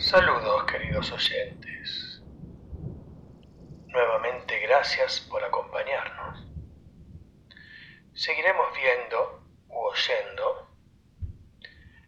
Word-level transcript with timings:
Saludos 0.00 0.64
queridos 0.64 1.12
oyentes. 1.12 2.22
Nuevamente 3.88 4.58
gracias 4.60 5.20
por 5.20 5.44
acompañarnos. 5.44 6.42
Seguiremos 8.14 8.74
viendo 8.74 9.44
u 9.68 9.78
oyendo 9.78 10.74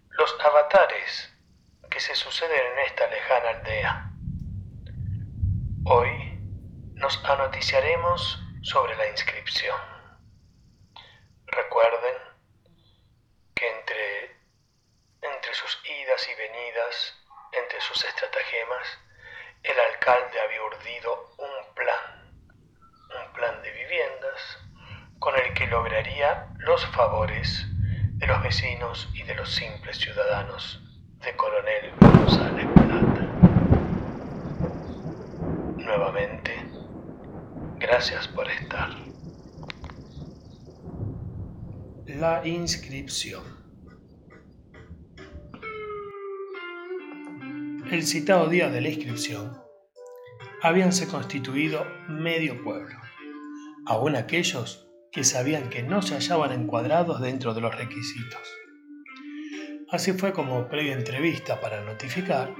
los 0.08 0.40
avatares 0.40 1.34
que 1.90 2.00
se 2.00 2.14
suceden 2.14 2.72
en 2.72 2.78
esta 2.78 3.06
lejana 3.08 3.50
aldea. 3.50 4.10
Hoy 5.84 6.38
nos 6.94 7.22
anoticiaremos 7.26 8.42
sobre 8.62 8.96
la 8.96 9.06
inscripción. 9.08 9.78
Recuerden 11.44 12.16
que 13.54 13.68
entre, 13.68 14.36
entre 15.20 15.54
sus 15.54 15.78
idas 15.84 16.26
y 16.26 16.34
venidas 16.36 17.21
sus 17.82 18.04
estratagemas, 18.04 18.86
el 19.64 19.78
alcalde 19.78 20.40
había 20.40 20.62
urdido 20.62 21.34
un 21.38 21.74
plan, 21.74 22.32
un 23.10 23.32
plan 23.32 23.62
de 23.62 23.72
viviendas 23.72 24.58
con 25.18 25.34
el 25.36 25.52
que 25.54 25.66
lograría 25.66 26.48
los 26.58 26.86
favores 26.86 27.66
de 28.18 28.26
los 28.26 28.42
vecinos 28.42 29.08
y 29.14 29.24
de 29.24 29.34
los 29.34 29.52
simples 29.52 29.98
ciudadanos 29.98 30.80
de 31.24 31.34
Coronel 31.34 31.92
González 32.00 32.66
Plata. 32.74 33.22
Nuevamente, 35.78 36.54
gracias 37.78 38.28
por 38.28 38.48
estar. 38.48 38.90
La 42.06 42.46
inscripción. 42.46 43.61
El 47.92 48.06
citado 48.06 48.48
día 48.48 48.70
de 48.70 48.80
la 48.80 48.88
inscripción, 48.88 49.52
habíanse 50.62 51.06
constituido 51.06 51.84
medio 52.08 52.64
pueblo, 52.64 52.96
aún 53.84 54.16
aquellos 54.16 54.88
que 55.12 55.24
sabían 55.24 55.68
que 55.68 55.82
no 55.82 56.00
se 56.00 56.14
hallaban 56.14 56.52
encuadrados 56.52 57.20
dentro 57.20 57.52
de 57.52 57.60
los 57.60 57.76
requisitos. 57.76 58.40
Así 59.90 60.14
fue 60.14 60.32
como, 60.32 60.68
previa 60.68 60.94
entrevista 60.94 61.60
para 61.60 61.84
notificar, 61.84 62.54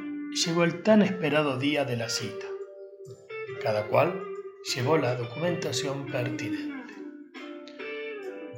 llegó 0.45 0.65
el 0.65 0.83
tan 0.83 1.01
esperado 1.01 1.59
día 1.59 1.87
de 1.87 1.97
la 1.97 2.11
cita. 2.11 2.45
Cada 3.63 3.87
cual 3.87 4.23
llevó 4.75 4.99
la 4.99 5.15
documentación 5.15 6.09
pertinente. 6.09 6.93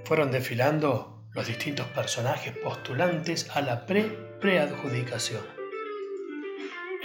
Fueron 0.04 0.32
desfilando 0.32 1.22
los 1.34 1.46
distintos 1.46 1.86
personajes 1.86 2.52
postulantes 2.58 3.48
a 3.54 3.60
la 3.60 3.86
pre-preadjudicación 3.86 5.63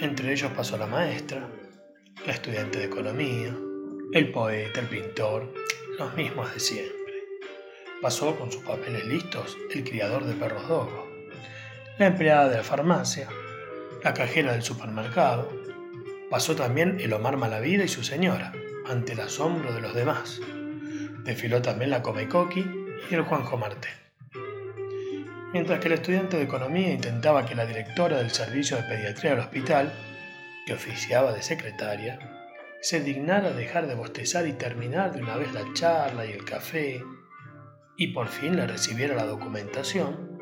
entre 0.02 0.32
ellos 0.32 0.52
pasó 0.56 0.78
la 0.78 0.88
maestra, 0.88 1.50
la 2.26 2.32
estudiante 2.32 2.80
de 2.80 2.86
economía, 2.86 3.56
el 4.14 4.32
poeta, 4.32 4.80
el 4.80 4.88
pintor, 4.88 5.54
los 5.98 6.16
mismos 6.16 6.54
de 6.54 6.60
siempre. 6.60 6.96
Pasó 8.02 8.36
con 8.38 8.52
sus 8.52 8.64
papeles 8.64 9.06
listos 9.06 9.58
el 9.74 9.84
criador 9.84 10.24
de 10.24 10.34
perros 10.34 10.68
dogo, 10.70 11.08
la 11.98 12.08
empleada 12.08 12.48
de 12.48 12.58
la 12.58 12.64
farmacia, 12.64 13.28
la 14.04 14.14
cajera 14.14 14.54
del 14.54 14.64
supermercado. 14.64 15.52
Pasó 16.30 16.56
también 16.56 17.00
el 17.02 17.12
Omar 17.12 17.36
Malavida 17.36 17.84
y 17.84 17.90
su 17.90 18.04
señora, 18.04 18.54
ante 18.86 19.14
el 19.14 19.20
asombro 19.20 19.74
de 19.74 19.82
los 19.82 19.94
demás. 19.94 20.40
Desfiló 21.24 21.62
también 21.62 21.92
la 21.92 22.02
Comecoqui 22.02 22.66
y 23.10 23.14
el 23.14 23.24
Juanjo 23.24 23.58
Martel. 23.58 23.92
Mientras 25.52 25.80
que 25.80 25.88
el 25.88 25.94
estudiante 25.94 26.38
de 26.38 26.44
economía 26.44 26.94
intentaba 26.94 27.46
que 27.46 27.56
la 27.56 27.66
directora 27.66 28.18
del 28.18 28.30
servicio 28.30 28.78
de 28.78 28.84
pediatría 28.84 29.32
del 29.32 29.40
hospital, 29.40 29.92
que 30.66 30.74
oficiaba 30.74 31.34
de 31.34 31.42
secretaria, 31.42 32.20
se 32.82 33.02
dignara 33.02 33.52
dejar 33.52 33.88
de 33.88 33.96
bostezar 33.96 34.46
y 34.46 34.54
terminar 34.54 35.12
de 35.12 35.24
una 35.24 35.38
vez 35.38 35.52
la 35.52 35.66
charla 35.74 36.26
y 36.28 36.34
el 36.34 36.46
café, 36.46 37.04
y 37.98 38.08
por 38.14 38.28
fin 38.28 38.56
le 38.56 38.68
recibiera 38.68 39.16
la 39.16 39.26
documentación, 39.26 40.38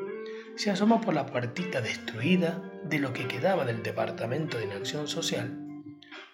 se 0.56 0.70
asomó 0.70 1.00
por 1.00 1.14
la 1.14 1.24
puertita 1.24 1.80
destruida 1.80 2.62
de 2.84 2.98
lo 2.98 3.14
que 3.14 3.26
quedaba 3.26 3.64
del 3.64 3.82
Departamento 3.82 4.58
de 4.58 4.66
Inacción 4.66 5.08
Social, 5.08 5.58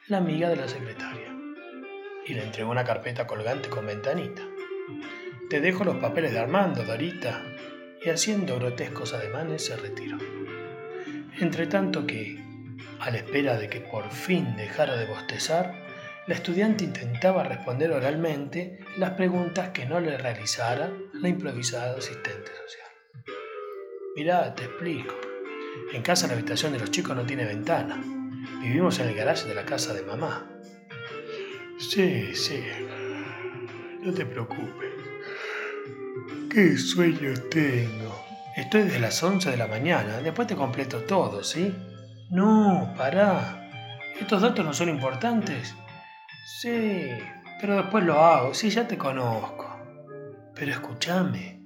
la 0.08 0.18
amiga 0.18 0.48
de 0.48 0.56
la 0.56 0.66
secretaria, 0.66 1.32
y 2.26 2.34
le 2.34 2.42
entregó 2.42 2.72
una 2.72 2.84
carpeta 2.84 3.26
colgante 3.26 3.68
con 3.68 3.86
ventanita. 3.86 4.42
Te 5.48 5.60
dejo 5.60 5.84
los 5.84 5.96
papeles 5.96 6.32
de 6.32 6.40
Armando, 6.40 6.82
Dorita, 6.84 7.42
y 8.04 8.10
haciendo 8.10 8.58
grotescos 8.58 9.14
ademanes 9.14 9.64
se 9.64 9.76
retiró. 9.76 10.18
Entre 11.38 11.66
tanto 11.66 12.06
que, 12.06 12.38
a 13.00 13.10
la 13.10 13.18
espera 13.18 13.56
de 13.56 13.68
que 13.68 13.80
por 13.80 14.10
fin 14.10 14.56
dejara 14.56 14.96
de 14.96 15.06
bostezar, 15.06 15.84
la 16.26 16.34
estudiante 16.34 16.84
intentaba 16.84 17.42
responder 17.42 17.92
oralmente 17.92 18.78
las 18.96 19.10
preguntas 19.10 19.70
que 19.70 19.86
no 19.86 20.00
le 20.00 20.16
realizara 20.16 20.90
la 21.12 21.28
improvisada 21.28 21.98
asistente 21.98 22.50
social. 22.66 22.88
Mirá, 24.16 24.54
te 24.54 24.64
explico. 24.64 25.14
En 25.92 26.02
casa 26.02 26.26
la 26.26 26.34
habitación 26.34 26.72
de 26.72 26.78
los 26.78 26.90
chicos 26.90 27.16
no 27.16 27.26
tiene 27.26 27.44
ventana. 27.44 28.02
Vivimos 28.60 28.98
en 29.00 29.08
el 29.08 29.14
garaje 29.14 29.48
de 29.48 29.54
la 29.54 29.64
casa 29.64 29.92
de 29.92 30.02
mamá. 30.02 30.48
Sí, 31.78 32.34
sí. 32.34 32.64
No 34.02 34.14
te 34.14 34.24
preocupes. 34.24 34.93
Qué 36.54 36.78
sueño 36.78 37.34
tengo. 37.50 38.24
Estoy 38.54 38.82
desde 38.82 39.00
las 39.00 39.20
11 39.20 39.50
de 39.50 39.56
la 39.56 39.66
mañana. 39.66 40.18
Después 40.18 40.46
te 40.46 40.54
completo 40.54 40.98
todo, 40.98 41.42
¿sí? 41.42 41.74
No, 42.30 42.94
pará. 42.96 43.68
¿Estos 44.20 44.40
datos 44.40 44.64
no 44.64 44.72
son 44.72 44.88
importantes? 44.88 45.74
Sí, 46.60 47.08
pero 47.60 47.78
después 47.78 48.04
lo 48.04 48.20
hago. 48.24 48.54
Sí, 48.54 48.70
ya 48.70 48.86
te 48.86 48.96
conozco. 48.96 49.66
Pero 50.54 50.70
escúchame. 50.70 51.60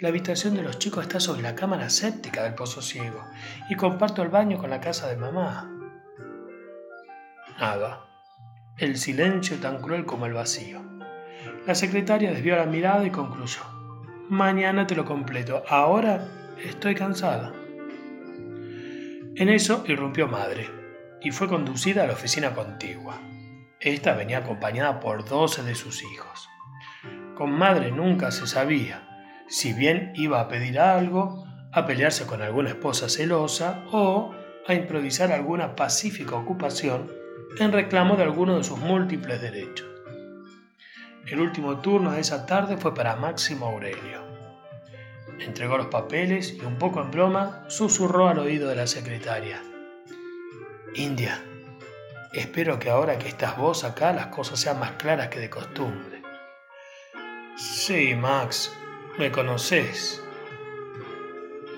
La 0.00 0.08
habitación 0.08 0.54
de 0.54 0.62
los 0.62 0.78
chicos 0.78 1.04
está 1.04 1.20
sobre 1.20 1.42
la 1.42 1.54
cámara 1.54 1.90
séptica 1.90 2.44
del 2.44 2.54
pozo 2.54 2.80
ciego 2.80 3.22
y 3.68 3.74
comparto 3.74 4.22
el 4.22 4.30
baño 4.30 4.56
con 4.56 4.70
la 4.70 4.80
casa 4.80 5.06
de 5.06 5.18
mamá. 5.18 5.70
Nada. 7.60 8.06
El 8.78 8.96
silencio 8.96 9.58
tan 9.58 9.82
cruel 9.82 10.06
como 10.06 10.24
el 10.24 10.32
vacío. 10.32 10.80
La 11.66 11.74
secretaria 11.74 12.32
desvió 12.32 12.56
la 12.56 12.64
mirada 12.64 13.04
y 13.04 13.10
concluyó. 13.10 13.73
Mañana 14.28 14.86
te 14.86 14.94
lo 14.94 15.04
completo. 15.04 15.62
Ahora 15.68 16.26
estoy 16.64 16.94
cansada. 16.94 17.52
En 19.36 19.48
eso 19.48 19.84
irrumpió 19.86 20.28
madre 20.28 20.70
y 21.20 21.30
fue 21.30 21.46
conducida 21.46 22.04
a 22.04 22.06
la 22.06 22.14
oficina 22.14 22.54
contigua. 22.54 23.20
Esta 23.80 24.14
venía 24.14 24.38
acompañada 24.38 25.00
por 25.00 25.28
doce 25.28 25.62
de 25.62 25.74
sus 25.74 26.02
hijos. 26.02 26.48
Con 27.34 27.52
madre 27.52 27.90
nunca 27.90 28.30
se 28.30 28.46
sabía 28.46 29.08
si 29.46 29.74
bien 29.74 30.12
iba 30.14 30.40
a 30.40 30.48
pedir 30.48 30.78
algo, 30.78 31.44
a 31.70 31.84
pelearse 31.84 32.26
con 32.26 32.40
alguna 32.40 32.70
esposa 32.70 33.10
celosa 33.10 33.84
o 33.92 34.32
a 34.66 34.74
improvisar 34.74 35.32
alguna 35.32 35.76
pacífica 35.76 36.34
ocupación 36.34 37.12
en 37.58 37.72
reclamo 37.72 38.16
de 38.16 38.22
alguno 38.22 38.56
de 38.56 38.64
sus 38.64 38.78
múltiples 38.78 39.42
derechos. 39.42 39.93
El 41.26 41.40
último 41.40 41.78
turno 41.80 42.12
de 42.12 42.20
esa 42.20 42.44
tarde 42.44 42.76
fue 42.76 42.94
para 42.94 43.16
Máximo 43.16 43.66
Aurelio. 43.66 44.22
Entregó 45.40 45.78
los 45.78 45.86
papeles 45.86 46.52
y 46.52 46.60
un 46.60 46.76
poco 46.76 47.00
en 47.00 47.10
broma 47.10 47.64
susurró 47.68 48.28
al 48.28 48.38
oído 48.38 48.68
de 48.68 48.76
la 48.76 48.86
secretaria. 48.86 49.62
India, 50.94 51.42
espero 52.34 52.78
que 52.78 52.90
ahora 52.90 53.18
que 53.18 53.28
estás 53.28 53.56
vos 53.56 53.84
acá 53.84 54.12
las 54.12 54.26
cosas 54.26 54.60
sean 54.60 54.78
más 54.78 54.92
claras 54.92 55.28
que 55.28 55.40
de 55.40 55.48
costumbre. 55.48 56.22
Sí, 57.56 58.14
Max, 58.14 58.70
me 59.18 59.32
conoces. 59.32 60.22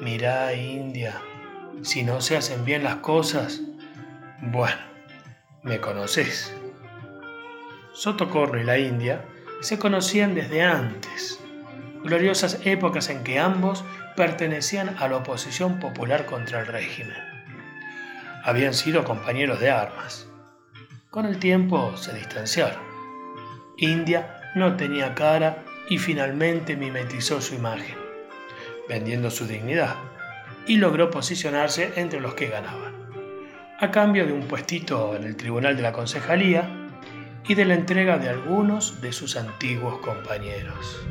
Mirá, 0.01 0.55
India, 0.55 1.23
si 1.83 2.03
no 2.03 2.21
se 2.21 2.37
hacen 2.37 2.65
bien 2.65 2.83
las 2.83 2.97
cosas, 2.97 3.61
bueno, 4.43 4.81
me 5.63 5.81
conoces. 5.81 6.53
Sotocorro 7.93 8.61
y 8.61 8.65
la 8.65 8.77
India 8.77 9.25
se 9.67 9.81
conocían 9.81 10.37
desde 10.37 10.63
antes, 10.63 11.41
gloriosas 12.05 12.61
épocas 12.65 13.11
en 13.11 13.25
que 13.25 13.41
ambos 13.41 13.83
pertenecían 14.15 14.95
a 14.97 15.09
la 15.09 15.17
oposición 15.17 15.81
popular 15.81 16.25
contra 16.25 16.61
el 16.61 16.69
régimen. 16.69 17.17
Habían 18.45 18.75
sido 18.75 19.03
compañeros 19.03 19.59
de 19.59 19.73
armas. 19.73 20.29
Con 21.11 21.27
el 21.27 21.41
tiempo 21.41 21.97
se 21.97 22.15
distanciaron. 22.15 22.79
India 23.77 24.53
no 24.55 24.77
tenía 24.77 25.17
cara 25.17 25.65
y 25.89 25.99
finalmente 25.99 26.77
mimetizó 26.77 27.41
su 27.41 27.57
imagen, 27.57 27.99
vendiendo 28.89 29.33
su 29.33 29.49
dignidad, 29.49 29.97
y 30.69 30.77
logró 30.77 31.11
posicionarse 31.11 31.93
entre 31.97 32.21
los 32.21 32.35
que 32.35 32.47
ganaban, 32.47 32.95
a 33.81 33.91
cambio 33.91 34.27
de 34.27 34.33
un 34.33 34.47
puestito 34.47 35.17
en 35.17 35.25
el 35.25 35.35
tribunal 35.35 35.75
de 35.75 35.83
la 35.83 35.91
concejalía 35.91 36.86
y 37.49 37.55
de 37.55 37.65
la 37.65 37.75
entrega 37.75 38.19
de 38.19 38.29
algunos 38.29 39.01
de 39.01 39.13
sus 39.13 39.37
antiguos 39.37 39.99
compañeros. 39.99 41.07